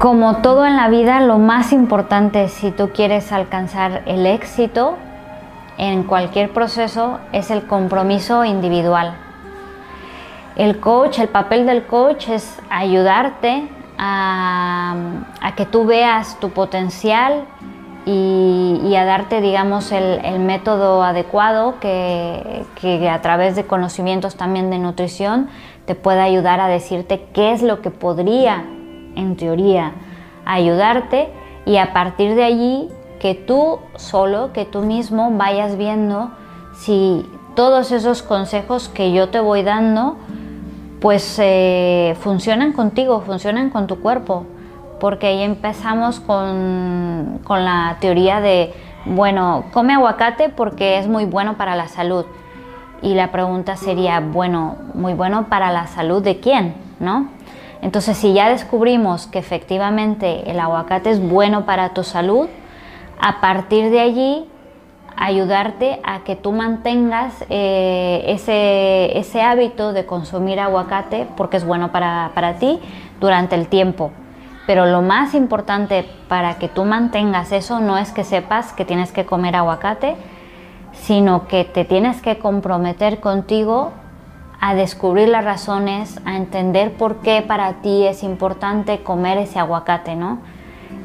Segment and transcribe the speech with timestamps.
[0.00, 4.96] Como todo en la vida, lo más importante si tú quieres alcanzar el éxito
[5.76, 9.12] en cualquier proceso es el compromiso individual.
[10.56, 13.68] El coach, el papel del coach es ayudarte
[13.98, 14.96] a,
[15.54, 17.44] que tú veas tu potencial
[18.06, 24.78] y, a darte, digamos, el, método adecuado que, que a través de conocimientos también de
[24.78, 25.50] nutrición
[25.84, 28.64] te pueda ayudar a decirte qué es lo que podría
[29.16, 29.92] en teoría,
[30.44, 31.28] ayudarte
[31.66, 32.88] y a partir de allí
[33.20, 36.30] que tú solo, que tú mismo vayas viendo
[36.74, 40.16] si todos esos consejos que yo te voy dando,
[41.00, 44.46] pues eh, funcionan contigo, funcionan con tu cuerpo.
[44.98, 48.74] Porque ahí empezamos con, con la teoría de,
[49.06, 52.26] bueno, come aguacate porque es muy bueno para la salud.
[53.02, 57.28] Y la pregunta sería, bueno, muy bueno para la salud de quién, ¿no?
[57.82, 62.48] Entonces, si ya descubrimos que efectivamente el aguacate es bueno para tu salud,
[63.18, 64.48] a partir de allí
[65.16, 72.30] ayudarte a que tú mantengas eh, ese, hábito de consumir aguacate porque es bueno para,
[72.34, 72.80] para ti
[73.20, 74.12] durante el tiempo.
[74.66, 79.12] Pero lo más importante para que tú mantengas eso no es que sepas que tienes
[79.12, 80.16] que comer aguacate,
[80.92, 83.92] sino que te tienes que comprometer contigo
[84.60, 90.16] a descubrir las razones, a entender por qué para ti es importante comer ese aguacate,
[90.16, 90.38] ¿no?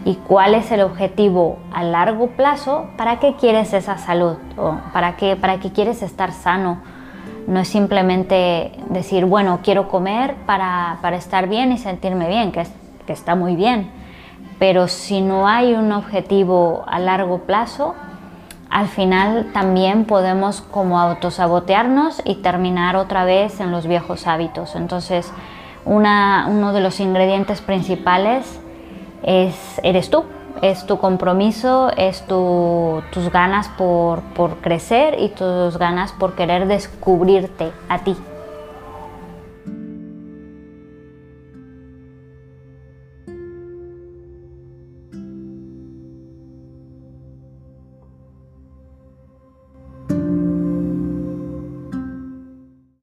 [0.04, 5.16] Y cuál es el objetivo a largo plazo, para qué quieres esa salud o para
[5.16, 6.80] qué, para qué quieres estar sano.
[7.48, 12.66] No es simplemente decir, bueno, quiero comer para, para estar bien y sentirme bien, que,
[13.08, 13.90] que está muy bien.
[14.60, 17.96] Pero si no hay un objetivo a largo plazo,
[18.70, 24.76] al final también podemos como autosabotearnos y terminar otra vez en los viejos hábitos.
[24.76, 25.32] Entonces,
[25.86, 28.60] uno de los ingredientes principales
[29.24, 30.26] es, eres tú,
[30.62, 37.72] es tu compromiso, es tus ganas por, por crecer y tus ganas por querer descubrirte
[37.90, 38.16] a ti.